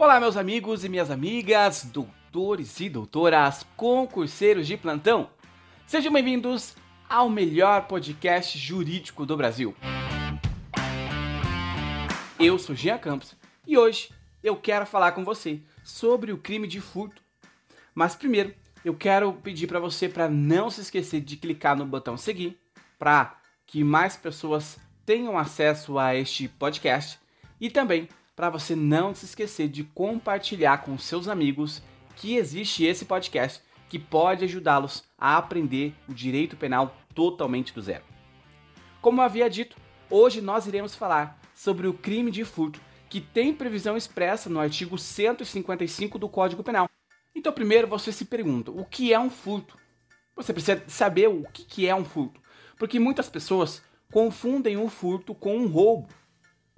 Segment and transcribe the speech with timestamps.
[0.00, 5.28] Olá, meus amigos e minhas amigas, doutores e doutoras, concurseiros de plantão.
[5.86, 6.74] Sejam bem-vindos
[7.06, 9.76] ao melhor podcast jurídico do Brasil.
[12.38, 13.36] Eu sou Jean Campos
[13.66, 14.08] e hoje
[14.42, 17.20] eu quero falar com você sobre o crime de furto.
[17.94, 22.16] Mas primeiro, eu quero pedir para você para não se esquecer de clicar no botão
[22.16, 22.58] seguir
[22.98, 27.20] para que mais pessoas tenham acesso a este podcast
[27.60, 28.08] e também
[28.40, 31.82] para você não se esquecer de compartilhar com seus amigos
[32.16, 38.02] que existe esse podcast que pode ajudá-los a aprender o direito penal totalmente do zero.
[39.02, 39.76] Como eu havia dito,
[40.08, 44.96] hoje nós iremos falar sobre o crime de furto que tem previsão expressa no artigo
[44.96, 46.88] 155 do Código Penal.
[47.34, 49.76] Então, primeiro você se pergunta: o que é um furto?
[50.34, 52.40] Você precisa saber o que é um furto,
[52.78, 56.08] porque muitas pessoas confundem o furto com um roubo.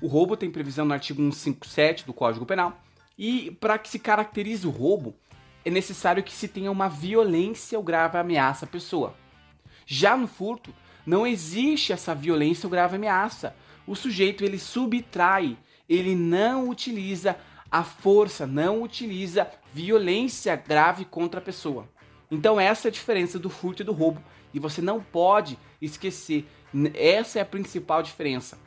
[0.02, 2.76] O roubo tem previsão no artigo 157 do Código Penal.
[3.16, 5.14] E para que se caracterize o roubo,
[5.64, 9.14] é necessário que se tenha uma violência ou grave ameaça à pessoa.
[9.86, 10.74] Já no furto,
[11.06, 13.54] não existe essa violência ou grave ameaça.
[13.86, 15.56] O sujeito ele subtrai,
[15.88, 17.36] ele não utiliza
[17.70, 21.88] a força, não utiliza violência grave contra a pessoa.
[22.28, 24.20] Então essa é a diferença do furto e do roubo
[24.52, 26.44] e você não pode esquecer.
[26.92, 28.58] Essa é a principal diferença.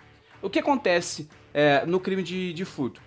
[0.45, 3.01] O que acontece é, no crime de, de furto?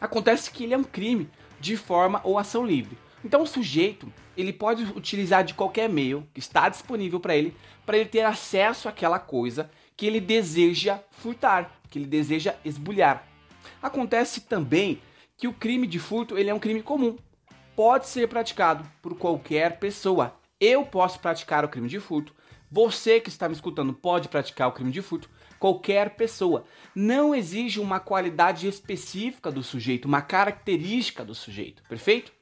[0.00, 1.28] Acontece que ele é um crime
[1.60, 2.96] de forma ou ação livre.
[3.22, 7.54] Então o sujeito ele pode utilizar de qualquer meio que está disponível para ele
[7.84, 13.28] para ele ter acesso àquela coisa que ele deseja furtar, que ele deseja esbulhar.
[13.82, 15.02] Acontece também
[15.36, 17.18] que o crime de furto ele é um crime comum.
[17.76, 20.34] Pode ser praticado por qualquer pessoa.
[20.58, 22.34] Eu posso praticar o crime de furto.
[22.74, 25.30] Você que está me escutando pode praticar o crime de furto
[25.60, 26.64] qualquer pessoa.
[26.92, 32.32] Não exige uma qualidade específica do sujeito, uma característica do sujeito, perfeito?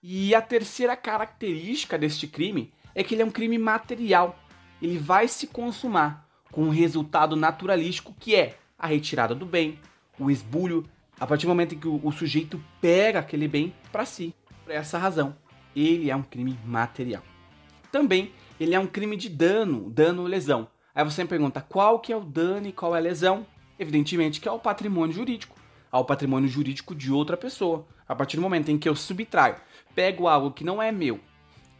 [0.00, 4.38] E a terceira característica deste crime é que ele é um crime material.
[4.80, 9.80] Ele vai se consumar com um resultado naturalístico que é a retirada do bem,
[10.20, 10.88] o esbulho,
[11.18, 14.36] a partir do momento em que o, o sujeito pega aquele bem para si.
[14.62, 15.36] Por essa razão,
[15.74, 17.24] ele é um crime material.
[17.90, 20.68] Também ele é um crime de dano, dano lesão.
[20.94, 23.46] Aí você me pergunta qual que é o dano e qual é a lesão?
[23.78, 25.56] Evidentemente que é o patrimônio jurídico,
[25.90, 27.86] ao patrimônio jurídico de outra pessoa.
[28.08, 29.56] A partir do momento em que eu subtraio,
[29.94, 31.20] pego algo que não é meu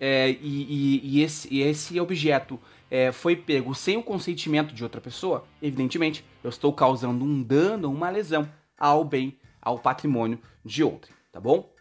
[0.00, 2.60] é, e, e, e, esse, e, esse, objeto
[2.90, 7.90] é, foi pego sem o consentimento de outra pessoa, evidentemente eu estou causando um dano,
[7.90, 8.48] uma lesão
[8.78, 11.72] ao bem, ao patrimônio de outra, tá bom?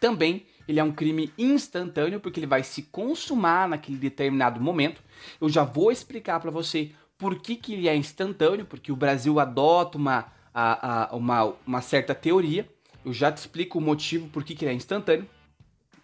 [0.00, 5.02] Também ele é um crime instantâneo porque ele vai se consumar naquele determinado momento.
[5.40, 9.38] Eu já vou explicar para você por que, que ele é instantâneo, porque o Brasil
[9.38, 12.68] adota uma, a, a, uma, uma certa teoria.
[13.04, 15.28] Eu já te explico o motivo por que, que ele é instantâneo.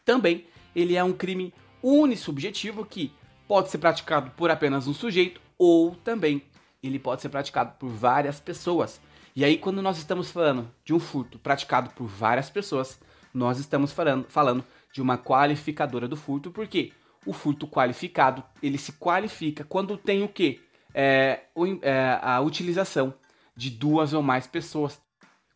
[0.05, 3.13] Também ele é um crime unissubjetivo que
[3.49, 6.43] pode ser praticado por apenas um sujeito ou também
[6.83, 9.01] ele pode ser praticado por várias pessoas.
[9.35, 12.99] E aí, quando nós estamos falando de um furto praticado por várias pessoas,
[13.33, 16.93] nós estamos falando, falando de uma qualificadora do furto, porque
[17.25, 20.61] o furto qualificado ele se qualifica quando tem o que?
[20.93, 21.45] É,
[21.83, 23.15] é, a utilização
[23.55, 25.01] de duas ou mais pessoas,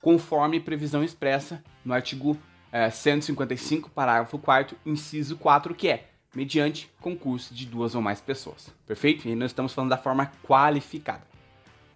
[0.01, 2.39] conforme previsão expressa no artigo
[2.71, 8.73] é, 155, parágrafo 4 inciso 4, que é mediante concurso de duas ou mais pessoas.
[8.87, 9.29] Perfeito?
[9.29, 11.23] E nós estamos falando da forma qualificada.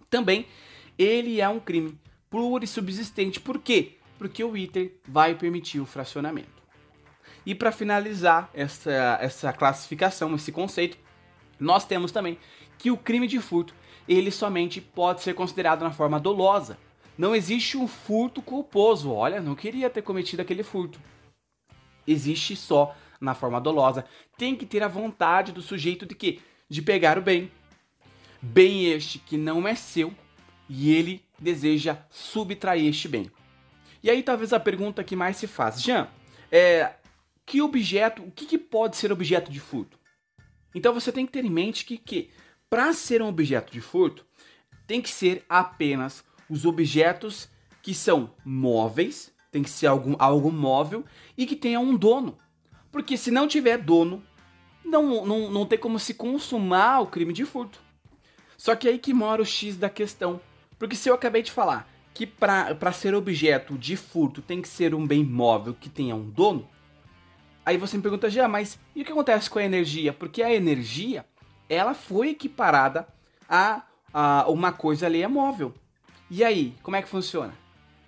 [0.09, 0.45] Também
[0.97, 1.97] ele é um crime
[2.29, 3.39] plurissubsistente.
[3.39, 3.98] Por quê?
[4.19, 6.61] Porque o ITER vai permitir o fracionamento.
[7.45, 10.97] E para finalizar essa, essa classificação, esse conceito,
[11.59, 12.37] nós temos também
[12.77, 13.73] que o crime de furto
[14.07, 16.77] ele somente pode ser considerado na forma dolosa.
[17.17, 19.11] Não existe um furto culposo.
[19.11, 20.99] Olha, não queria ter cometido aquele furto.
[22.05, 24.05] Existe só na forma dolosa.
[24.37, 27.51] Tem que ter a vontade do sujeito de que de pegar o bem,
[28.41, 30.13] bem este que não é seu,
[30.67, 33.31] e ele deseja subtrair este bem.
[34.01, 36.07] E aí talvez a pergunta que mais se faz, Jean,
[36.51, 36.93] é
[37.45, 39.97] que objeto, o que, que pode ser objeto de furto?
[40.73, 42.29] Então você tem que ter em mente que, que
[42.69, 44.25] para ser um objeto de furto,
[44.85, 47.49] tem que ser apenas os objetos
[47.81, 51.03] que são móveis, tem que ser algum, algo móvel
[51.35, 52.37] e que tenha um dono.
[52.91, 54.23] Porque se não tiver dono,
[54.85, 57.81] não, não, não tem como se consumar o crime de furto.
[58.57, 60.39] Só que aí que mora o X da questão.
[60.77, 64.93] Porque se eu acabei de falar que para ser objeto de furto tem que ser
[64.93, 66.67] um bem móvel que tenha um dono,
[67.65, 70.11] aí você me pergunta, já, mas e o que acontece com a energia?
[70.11, 71.25] Porque a energia,
[71.69, 73.07] ela foi equiparada
[73.47, 73.83] a,
[74.13, 75.73] a uma coisa ali é móvel.
[76.29, 77.53] E aí, como é que funciona?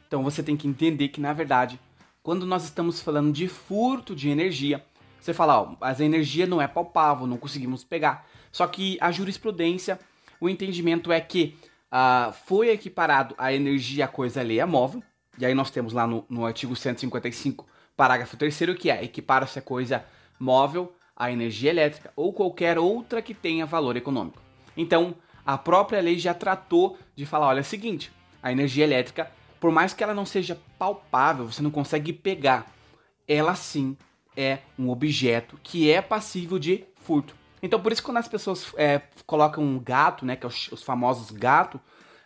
[0.08, 1.80] Então você tem que entender que, na verdade,
[2.22, 4.84] quando nós estamos falando de furto de energia,
[5.20, 8.28] você fala, ó, mas a energia não é palpável, não conseguimos pegar.
[8.52, 10.00] Só que a jurisprudência,
[10.40, 11.58] o entendimento é que
[11.92, 15.04] uh, foi equiparado a energia a coisa alheia móvel,
[15.38, 17.66] e aí nós temos lá no, no artigo 155,
[17.96, 20.06] parágrafo 3 que é equipara-se a coisa
[20.40, 24.42] móvel à energia elétrica ou qualquer outra que tenha valor econômico.
[24.76, 25.16] Então,
[25.46, 28.12] a própria lei já tratou de falar, olha, é o seguinte,
[28.42, 32.72] a energia elétrica, por mais que ela não seja palpável, você não consegue pegar,
[33.28, 33.96] ela sim
[34.36, 37.36] é um objeto que é passível de furto.
[37.62, 40.84] Então, por isso, quando as pessoas é, colocam um gato, né, que é os, os
[40.84, 41.80] famosos gato,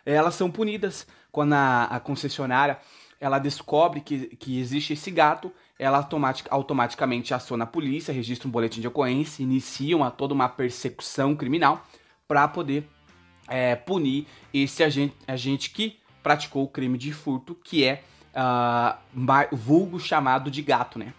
[0.04, 1.06] elas são punidas.
[1.30, 2.78] Quando a, a, concessionária
[3.20, 8.50] ela descobre que, que existe esse gato, ela automatic, automaticamente aciona a polícia, registra um
[8.50, 11.84] boletim de ocorrência, inicia uma, toda uma persecução criminal
[12.26, 12.88] para poder
[13.48, 18.02] é, punir esse agente, agente que praticou o crime de furto, que é
[18.34, 21.12] uh, vulgo chamado de gato, né?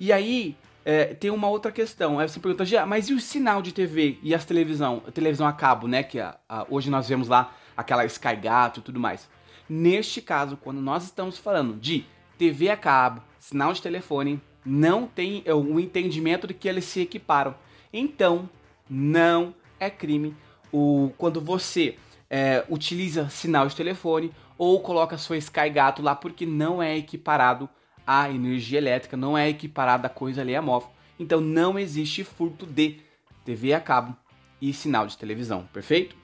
[0.00, 0.56] E aí,
[0.88, 2.18] é, tem uma outra questão.
[2.18, 5.52] Aí você pergunta, mas e o sinal de TV e as televisão, a televisão a
[5.52, 6.02] cabo, né?
[6.02, 9.28] Que a, a, hoje nós vemos lá aquela Sky Gato e tudo mais.
[9.68, 12.06] Neste caso, quando nós estamos falando de
[12.38, 17.02] TV a cabo, sinal de telefone, não tem é, o entendimento de que eles se
[17.02, 17.54] equiparam.
[17.92, 18.48] Então,
[18.88, 20.34] não é crime
[20.72, 21.98] o, quando você
[22.30, 27.68] é, utiliza sinal de telefone ou coloca sua Sky Gato lá porque não é equiparado
[28.10, 30.88] a energia elétrica, não é equiparada a coisa ali a móvel.
[31.20, 33.00] Então não existe furto de
[33.44, 34.16] TV a cabo
[34.62, 36.16] e sinal de televisão, perfeito?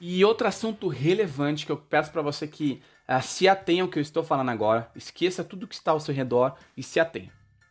[0.00, 4.00] E outro assunto relevante que eu peço para você que uh, se atenha ao que
[4.00, 7.30] eu estou falando agora, esqueça tudo que está ao seu redor e se atenha.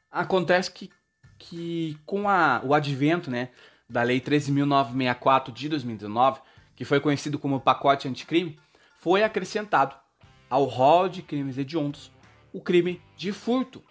[0.09, 0.89] Acontece que,
[1.37, 3.49] que com a, o advento né,
[3.89, 6.39] da Lei 13.964 de 2019,
[6.73, 8.57] que foi conhecido como pacote anticrime,
[8.95, 9.93] foi acrescentado
[10.49, 12.15] ao rol de crimes hediondos
[12.51, 13.83] o crime de furto.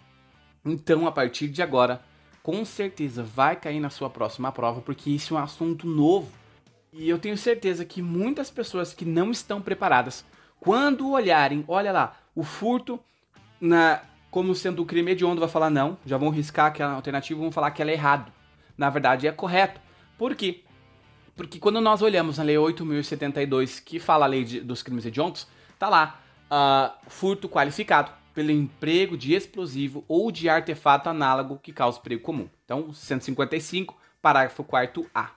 [0.65, 2.01] Então, a partir de agora,
[2.43, 6.31] com certeza vai cair na sua próxima prova, porque isso é um assunto novo.
[6.93, 10.25] E eu tenho certeza que muitas pessoas que não estão preparadas,
[10.59, 12.99] quando olharem, olha lá, o furto
[13.59, 17.51] na como sendo o crime hediondo, vai falar não, já vão riscar aquela alternativa, vão
[17.51, 18.31] falar que ela é errado.
[18.77, 19.79] Na verdade, é correto.
[20.17, 20.63] Por quê?
[21.35, 25.47] Porque quando nós olhamos na Lei 8.072, que fala a lei de, dos crimes hediondos,
[25.79, 26.19] tá lá,
[26.51, 32.47] uh, furto qualificado pelo emprego de explosivo ou de artefato análogo que causa perigo comum.
[32.63, 35.31] Então, 155, parágrafo 4 A.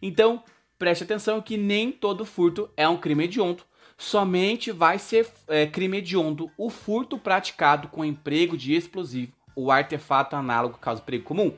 [0.00, 0.42] Então,
[0.78, 3.64] preste atenção que nem todo furto é um crime hediondo.
[3.98, 10.34] Somente vai ser é, crime hediondo o furto praticado com emprego de explosivo ou artefato
[10.34, 11.52] análogo que causa perigo comum.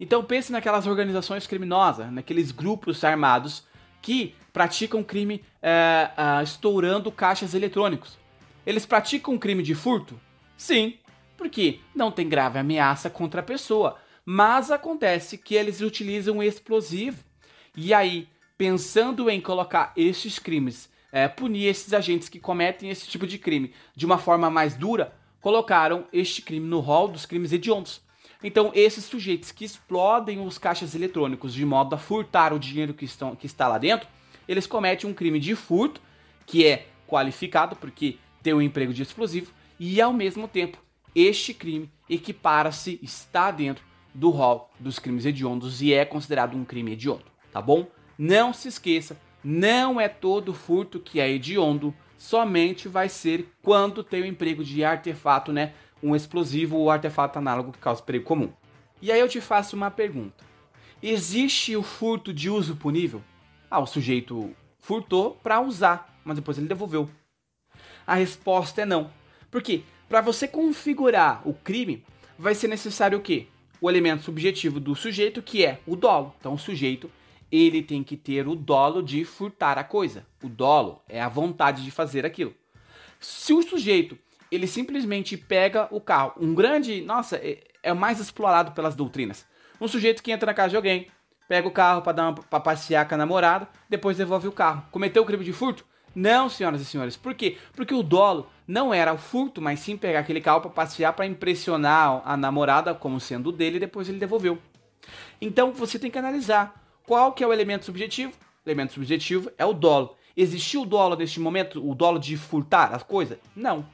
[0.00, 3.62] Então pense naquelas organizações criminosas, naqueles grupos armados
[4.00, 8.18] que praticam crime é, é, estourando caixas eletrônicos.
[8.66, 10.18] Eles praticam crime de furto?
[10.62, 10.94] Sim,
[11.36, 17.18] porque não tem grave ameaça contra a pessoa, mas acontece que eles utilizam explosivo.
[17.76, 23.26] E aí, pensando em colocar esses crimes, é, punir esses agentes que cometem esse tipo
[23.26, 28.00] de crime de uma forma mais dura, colocaram este crime no rol dos crimes hediondos.
[28.40, 33.04] Então, esses sujeitos que explodem os caixas eletrônicos de modo a furtar o dinheiro que,
[33.04, 34.06] estão, que está lá dentro,
[34.46, 36.00] eles cometem um crime de furto,
[36.46, 39.52] que é qualificado porque tem um emprego de explosivo,
[39.84, 40.78] e ao mesmo tempo
[41.12, 43.84] este crime equipara-se, está dentro
[44.14, 47.88] do rol dos crimes hediondos e é considerado um crime hediondo, tá bom?
[48.16, 54.22] Não se esqueça, não é todo furto que é hediondo, somente vai ser quando tem
[54.22, 55.72] o emprego de artefato, né?
[56.00, 58.52] Um explosivo ou artefato análogo que causa perigo comum.
[59.00, 60.44] E aí eu te faço uma pergunta.
[61.02, 63.20] Existe o furto de uso punível?
[63.68, 67.10] Ah, o sujeito furtou para usar, mas depois ele devolveu.
[68.06, 69.10] A resposta é não.
[69.52, 72.02] Porque para você configurar o crime,
[72.38, 73.46] vai ser necessário o quê?
[73.80, 76.34] O elemento subjetivo do sujeito, que é o dolo.
[76.40, 77.10] Então, o sujeito
[77.50, 80.26] ele tem que ter o dolo de furtar a coisa.
[80.42, 82.54] O dolo é a vontade de fazer aquilo.
[83.20, 84.18] Se o sujeito
[84.50, 89.46] ele simplesmente pega o carro, um grande, nossa, é, é mais explorado pelas doutrinas.
[89.78, 91.08] Um sujeito que entra na casa de alguém,
[91.46, 94.86] pega o carro para dar para passear com a namorada, depois devolve o carro.
[94.90, 95.84] Cometeu o crime de furto?
[96.14, 97.16] Não, senhoras e senhores.
[97.16, 97.56] Por quê?
[97.74, 101.26] Porque o dolo não era o furto, mas sim pegar aquele carro para passear para
[101.26, 104.58] impressionar a namorada como sendo dele e depois ele devolveu.
[105.40, 108.32] Então você tem que analisar qual que é o elemento subjetivo.
[108.64, 110.16] O elemento subjetivo é o dolo.
[110.36, 113.38] Existiu o dolo neste momento, o dolo de furtar as coisas?
[113.54, 113.84] Não.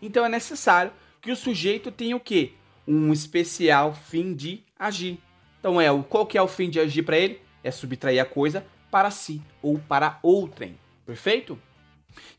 [0.00, 2.52] Então é necessário que o sujeito tenha o quê?
[2.86, 5.18] Um especial fim de agir.
[5.58, 7.40] Então é o qual que é o fim de agir para ele?
[7.62, 10.78] É subtrair a coisa para si ou para outrem.
[11.06, 11.58] Perfeito?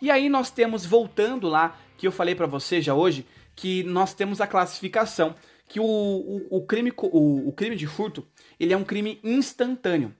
[0.01, 4.13] E aí nós temos, voltando lá, que eu falei para você já hoje, que nós
[4.13, 5.33] temos a classificação,
[5.67, 8.27] que o, o, o crime, o, o crime de furto,
[8.59, 10.13] ele é um crime instantâneo.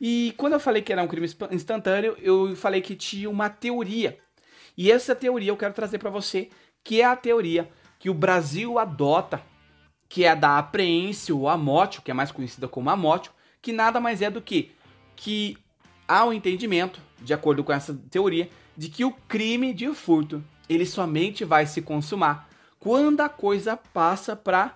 [0.00, 4.18] E quando eu falei que era um crime instantâneo, eu falei que tinha uma teoria.
[4.76, 6.48] E essa teoria eu quero trazer para você,
[6.82, 9.42] que é a teoria que o Brasil adota,
[10.08, 14.00] que é a da apreensio ou amótio, que é mais conhecida como amótio, que nada
[14.00, 14.72] mais é do que
[15.14, 15.56] que
[16.06, 20.42] há o um entendimento, de acordo com essa teoria, de que o crime de furto
[20.68, 24.74] ele somente vai se consumar quando a coisa passa para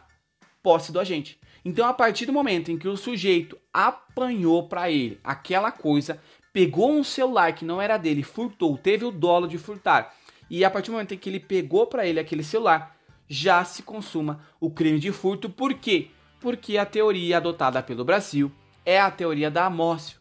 [0.63, 1.39] posse do agente.
[1.65, 6.21] Então, a partir do momento em que o sujeito apanhou para ele aquela coisa,
[6.53, 10.15] pegou um celular que não era dele, furtou, teve o dolo de furtar,
[10.49, 12.97] e a partir do momento em que ele pegou para ele aquele celular,
[13.29, 15.51] já se consuma o crime de furto.
[15.51, 16.11] Por quê?
[16.41, 18.53] Porque a teoria adotada pelo Brasil
[18.85, 20.19] é a teoria da amócio.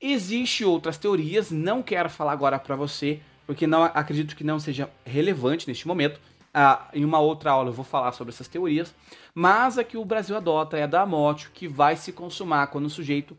[0.00, 4.88] Existem outras teorias, não quero falar agora para você, porque não acredito que não seja
[5.04, 6.20] relevante neste momento.
[6.54, 8.94] Ah, em uma outra aula eu vou falar sobre essas teorias,
[9.34, 12.86] mas a que o Brasil adota é a da amócio, que vai se consumar quando
[12.86, 13.36] o sujeito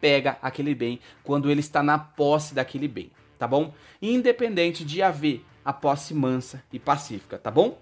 [0.00, 3.74] pega aquele bem, quando ele está na posse daquele bem, tá bom?
[4.00, 7.80] Independente de haver a posse mansa e pacífica, tá bom?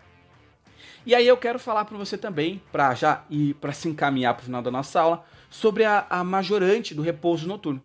[1.04, 4.42] E aí eu quero falar para você também, para já ir para se encaminhar para
[4.42, 7.82] o final da nossa aula, sobre a, a majorante do repouso noturno.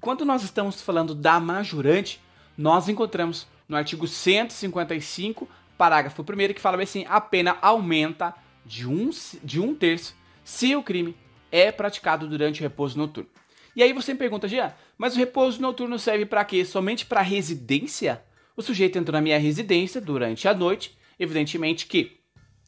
[0.00, 2.20] Quando nós estamos falando da majorante,
[2.56, 9.10] nós encontramos no artigo 155, parágrafo 1 que fala assim: a pena aumenta de um,
[9.44, 11.14] de um terço se o crime
[11.52, 13.28] é praticado durante o repouso noturno.
[13.76, 16.64] E aí você me pergunta, Jean, mas o repouso noturno serve para quê?
[16.64, 18.22] Somente para residência?
[18.56, 22.20] O sujeito entrou na minha residência durante a noite, evidentemente que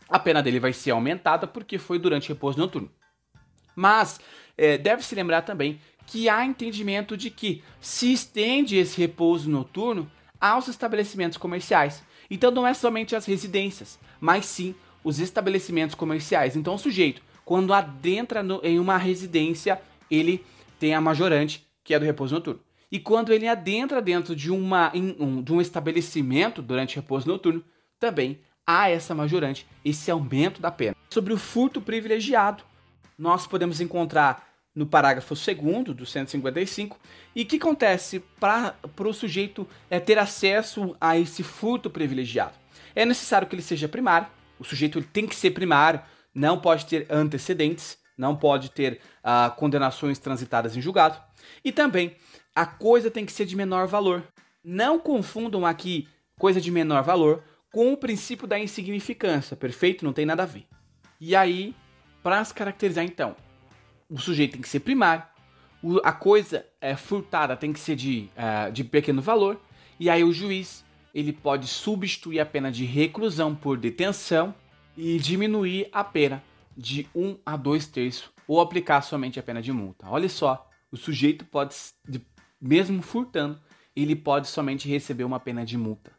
[0.09, 2.91] a pena dele vai ser aumentada porque foi durante o repouso noturno.
[3.75, 4.21] Mas
[4.57, 10.69] é, deve-se lembrar também que há entendimento de que se estende esse repouso noturno aos
[10.69, 12.03] estabelecimentos comerciais.
[12.31, 16.57] Então não é somente as residências, mas sim os estabelecimentos comerciais.
[16.57, 19.81] Então o sujeito, quando adentra no, em uma residência,
[20.11, 20.45] ele
[20.79, 22.61] tem a majorante, que é do repouso noturno.
[22.91, 27.65] E quando ele adentra dentro de, uma, um, de um estabelecimento durante repouso noturno,
[27.99, 30.95] também há essa majorante, esse aumento da pena.
[31.11, 32.63] Sobre o furto privilegiado,
[33.19, 36.99] nós podemos encontrar no parágrafo 2 do 155.
[37.35, 42.55] E que acontece para o sujeito é, ter acesso a esse furto privilegiado?
[42.95, 46.01] É necessário que ele seja primário, o sujeito ele tem que ser primário,
[46.35, 51.19] não pode ter antecedentes, não pode ter uh, condenações transitadas em julgado.
[51.65, 52.17] E também
[52.55, 54.23] a coisa tem que ser de menor valor.
[54.63, 60.05] Não confundam aqui coisa de menor valor com o princípio da insignificância, perfeito?
[60.05, 60.67] Não tem nada a ver.
[61.21, 61.75] E aí,
[62.23, 63.35] para se caracterizar então,
[64.13, 65.25] o sujeito tem que ser primário,
[66.05, 69.59] a coisa é, furtada tem que ser de, uh, de pequeno valor,
[69.99, 74.55] e aí o juiz ele pode substituir a pena de reclusão por detenção
[74.97, 76.43] e diminuir a pena
[76.77, 80.07] de 1 um a 2 terços, ou aplicar somente a pena de multa.
[80.09, 81.75] Olha só, o sujeito pode,
[82.61, 83.59] mesmo furtando,
[83.97, 86.13] ele pode somente receber uma pena de multa.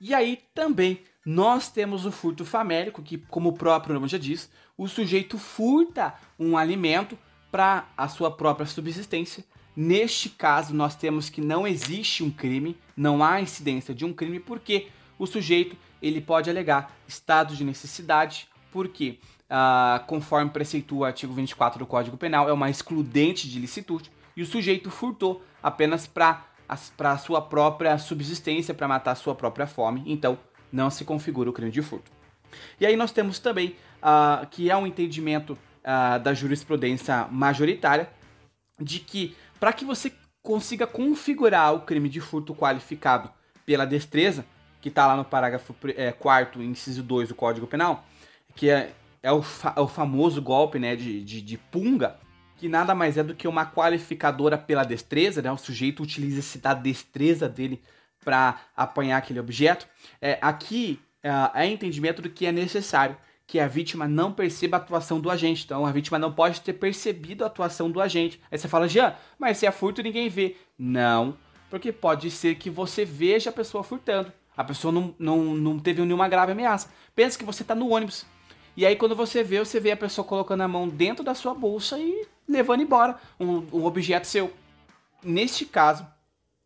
[0.00, 4.50] E aí também nós temos o furto famélico, que, como o próprio nome já diz,
[4.76, 7.18] o sujeito furta um alimento
[7.50, 9.44] para a sua própria subsistência.
[9.76, 14.40] Neste caso, nós temos que não existe um crime, não há incidência de um crime,
[14.40, 21.34] porque o sujeito ele pode alegar estado de necessidade, porque, ah, conforme preceitua o artigo
[21.34, 26.46] 24 do Código Penal, é uma excludente de licitude, e o sujeito furtou apenas para
[26.96, 30.04] para a sua própria subsistência, para matar a sua própria fome.
[30.06, 30.38] Então,
[30.72, 32.10] não se configura o crime de furto.
[32.80, 38.08] E aí nós temos também uh, que é um entendimento uh, da jurisprudência majoritária
[38.78, 40.12] de que para que você
[40.42, 43.30] consiga configurar o crime de furto qualificado
[43.66, 44.44] pela destreza,
[44.80, 48.04] que está lá no parágrafo é, 4 inciso 2 do Código Penal,
[48.56, 52.18] que é, é, o, fa é o famoso golpe né, de, de, de punga,
[52.56, 55.50] que nada mais é do que uma qualificadora pela destreza, né?
[55.50, 57.82] O sujeito utiliza-se da destreza dele
[58.24, 59.86] para apanhar aquele objeto.
[60.20, 61.30] É, aqui é,
[61.62, 65.64] é entendimento do que é necessário que a vítima não perceba a atuação do agente.
[65.64, 68.40] Então a vítima não pode ter percebido a atuação do agente.
[68.50, 70.56] Aí você fala, Jean, mas se é furto ninguém vê.
[70.78, 71.36] Não,
[71.68, 74.32] porque pode ser que você veja a pessoa furtando.
[74.56, 76.92] A pessoa não, não, não teve nenhuma grave ameaça.
[77.12, 78.24] Pensa que você está no ônibus.
[78.76, 81.52] E aí quando você vê, você vê a pessoa colocando a mão dentro da sua
[81.52, 84.52] bolsa e levando embora um, um objeto seu.
[85.24, 86.06] Neste caso,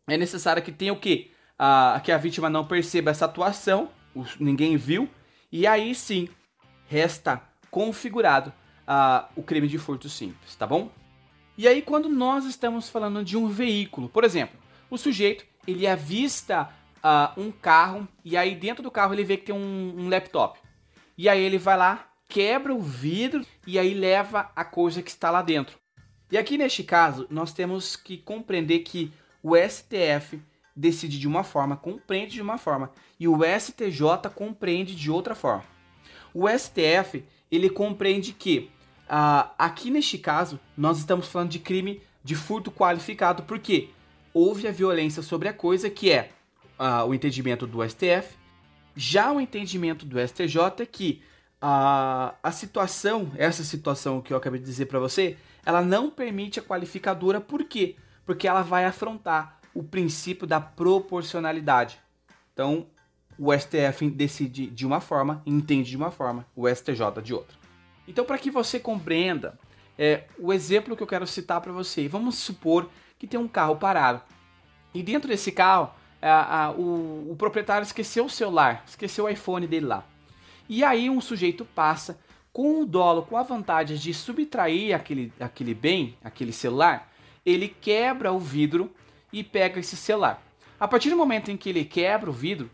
[0.07, 1.31] é necessário que tenha o quê?
[1.57, 3.89] Ah, que a vítima não perceba essa atuação,
[4.39, 5.09] ninguém viu,
[5.51, 6.27] e aí sim
[6.87, 8.51] resta configurado
[8.85, 10.89] ah, o crime de furto simples, tá bom?
[11.57, 14.59] E aí quando nós estamos falando de um veículo, por exemplo,
[14.89, 16.69] o sujeito ele avista
[17.05, 20.59] uh, um carro e aí dentro do carro ele vê que tem um, um laptop.
[21.17, 25.29] E aí ele vai lá, quebra o vidro e aí leva a coisa que está
[25.29, 25.77] lá dentro.
[26.31, 30.41] E aqui neste caso, nós temos que compreender que o STF
[30.75, 35.63] decide de uma forma, compreende de uma forma, e o STJ compreende de outra forma.
[36.33, 38.69] O STF, ele compreende que
[39.05, 43.89] uh, aqui neste caso, nós estamos falando de crime de furto qualificado, porque
[44.33, 46.31] houve a violência sobre a coisa, que é
[46.77, 48.35] uh, o entendimento do STF.
[48.95, 51.21] Já o entendimento do STJ é que
[51.61, 56.59] uh, a situação, essa situação que eu acabei de dizer para você, ela não permite
[56.59, 57.95] a qualificadora, por quê?
[58.25, 61.99] Porque ela vai afrontar o princípio da proporcionalidade.
[62.53, 62.87] Então,
[63.37, 67.57] o STF decide de uma forma, entende de uma forma, o STJ de outra.
[68.07, 69.59] Então, para que você compreenda
[69.97, 72.89] é, o exemplo que eu quero citar para você, vamos supor
[73.19, 74.21] que tem um carro parado
[74.93, 75.91] e dentro desse carro
[76.21, 80.05] a, a, o, o proprietário esqueceu o celular, esqueceu o iPhone dele lá.
[80.69, 82.17] E aí um sujeito passa
[82.53, 87.11] com o dolo, com a vantagem de subtrair aquele, aquele bem, aquele celular,
[87.45, 88.89] ele quebra o vidro
[89.35, 90.41] e pega esse celular.
[90.79, 92.71] A partir do momento em que ele quebra o vidro,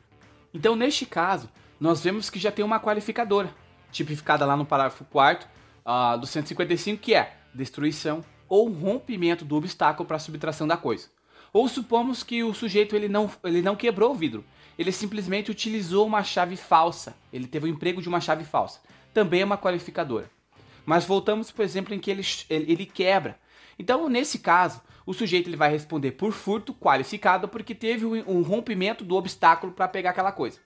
[0.53, 1.49] então neste caso,
[1.79, 3.51] nós vemos que já tem uma qualificadora,
[3.91, 5.49] tipificada lá no parágrafo 4
[5.83, 11.07] uh, do 155, que é destruição ou rompimento do obstáculo para subtração da coisa.
[11.51, 14.45] Ou supomos que o sujeito ele não, ele não quebrou o vidro,
[14.77, 18.79] ele simplesmente utilizou uma chave falsa, ele teve o emprego de uma chave falsa.
[19.11, 20.29] Também é uma qualificadora.
[20.85, 23.39] Mas voltamos o exemplo em que ele, ele quebra.
[23.79, 29.03] Então, nesse caso, o sujeito ele vai responder por furto qualificado porque teve um rompimento
[29.03, 30.59] do obstáculo para pegar aquela coisa.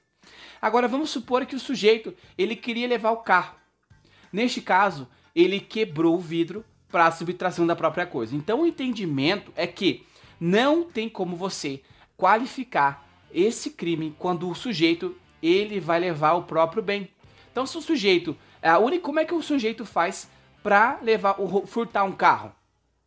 [0.62, 3.56] Agora vamos supor que o sujeito ele queria levar o carro.
[4.32, 8.36] Neste caso, ele quebrou o vidro para a subtração da própria coisa.
[8.36, 10.06] Então o entendimento é que
[10.40, 11.82] não tem como você
[12.18, 17.10] qualificar esse crime quando o sujeito ele vai levar o próprio bem.
[17.52, 20.30] Então se o sujeito, a única, como é que o sujeito faz
[20.64, 21.36] para levar
[21.68, 22.54] furtar um carro?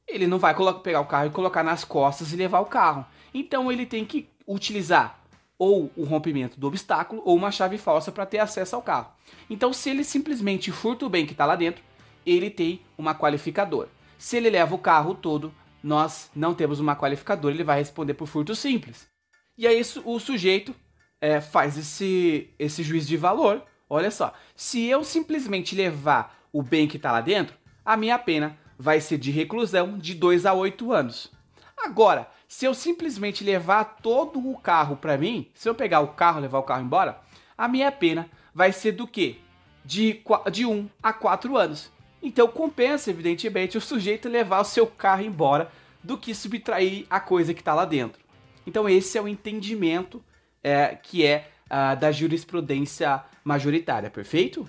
[0.09, 3.05] Ele não vai pegar o carro e colocar nas costas e levar o carro.
[3.33, 5.21] Então ele tem que utilizar
[5.59, 9.12] ou o rompimento do obstáculo ou uma chave falsa para ter acesso ao carro.
[9.51, 11.83] Então, se ele simplesmente furta o bem que está lá dentro,
[12.25, 13.88] ele tem uma qualificadora.
[14.16, 18.27] Se ele leva o carro todo, nós não temos uma qualificadora, ele vai responder por
[18.29, 19.09] furto simples.
[19.57, 20.75] E aí o sujeito
[21.21, 23.64] é, faz esse, esse juiz de valor.
[23.90, 28.57] Olha só, se eu simplesmente levar o bem que está lá dentro, a minha pena
[28.79, 31.33] vai ser de reclusão de 2 a 8 anos.
[31.77, 36.41] Agora, se eu simplesmente levar todo o carro para mim, se eu pegar o carro,
[36.41, 37.21] levar o carro embora,
[37.57, 39.37] a minha pena vai ser do quê?
[39.85, 41.91] De, de 1 a 4 anos.
[42.23, 45.71] Então compensa, evidentemente, o sujeito levar o seu carro embora
[46.03, 48.21] do que subtrair a coisa que está lá dentro.
[48.67, 50.23] Então esse é o entendimento
[50.62, 54.69] é, que é uh, da jurisprudência majoritária, perfeito?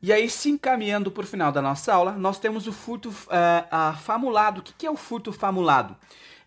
[0.00, 3.12] E aí, se encaminhando para o final da nossa aula, nós temos o furto uh,
[3.12, 4.60] uh, famulado.
[4.60, 5.96] O que, que é o furto famulado?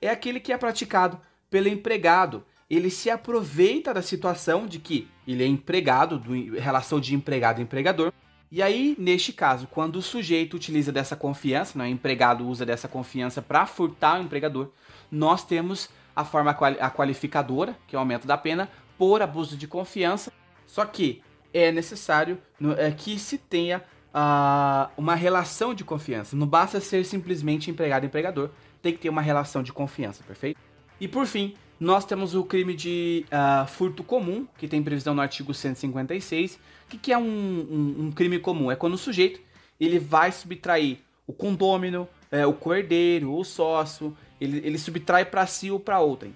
[0.02, 2.46] É aquele que é praticado pelo empregado.
[2.70, 7.64] Ele se aproveita da situação de que ele é empregado, do, relação de empregado e
[7.64, 8.14] empregador.
[8.50, 11.90] E aí, neste caso, quando o sujeito utiliza dessa confiança, não, é?
[11.90, 14.70] o empregado usa dessa confiança para furtar o empregador,
[15.12, 19.68] nós temos a forma a qualificadora, que é o aumento da pena, por abuso de
[19.68, 20.32] confiança.
[20.66, 21.22] Só que
[21.54, 22.38] é necessário
[22.78, 23.84] é, que se tenha
[24.14, 26.36] uh, uma relação de confiança.
[26.36, 28.50] Não basta ser simplesmente empregado empregador,
[28.82, 30.60] tem que ter uma relação de confiança, perfeito?
[31.00, 35.22] E por fim, nós temos o crime de uh, furto comum, que tem previsão no
[35.22, 36.56] artigo 156.
[36.56, 36.60] O
[36.90, 38.72] que, que é um, um, um, crime comum?
[38.72, 39.42] É quando o sujeito
[39.80, 45.72] ele vai subtrair o condômino, é, o coerdeiro, o sócio, ele, ele subtrai para si
[45.72, 46.36] ou para outrem.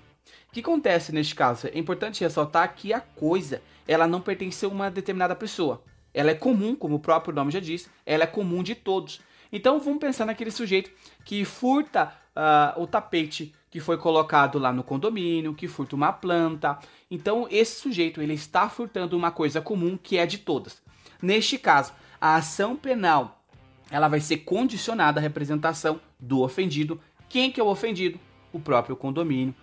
[0.49, 1.67] O que acontece neste caso?
[1.67, 5.83] É importante ressaltar que a coisa ela não pertence a uma determinada pessoa.
[6.13, 9.19] Ela é comum, como o próprio nome já diz, ela é comum de todos.
[9.51, 10.89] Então vamos pensar naquele sujeito
[11.23, 16.79] que furta uh, o tapete que foi colocado lá no condomínio, que furta uma planta.
[17.11, 20.81] Então esse sujeito ele está furtando uma coisa comum que é de todas.
[21.21, 23.43] Neste caso, a ação penal
[23.91, 26.99] ela vai ser condicionada à representação do ofendido.
[27.29, 28.19] Quem que é o ofendido?
[28.51, 29.53] O próprio condomínio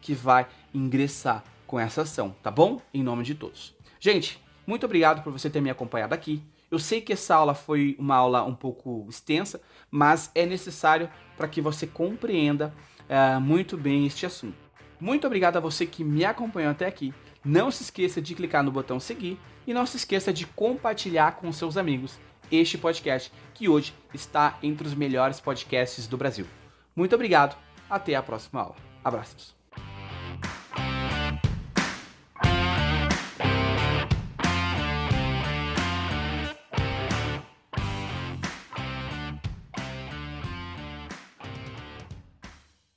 [0.00, 2.80] que vai ingressar com essa ação, tá bom?
[2.92, 3.74] Em nome de todos.
[3.98, 6.42] Gente, muito obrigado por você ter me acompanhado aqui.
[6.70, 11.48] Eu sei que essa aula foi uma aula um pouco extensa, mas é necessário para
[11.48, 14.56] que você compreenda uh, muito bem este assunto.
[15.00, 17.12] Muito obrigado a você que me acompanhou até aqui.
[17.44, 21.52] Não se esqueça de clicar no botão seguir e não se esqueça de compartilhar com
[21.52, 22.18] seus amigos
[22.50, 26.46] este podcast, que hoje está entre os melhores podcasts do Brasil.
[26.94, 27.56] Muito obrigado,
[27.88, 28.93] até a próxima aula.
[29.04, 29.54] Abraços.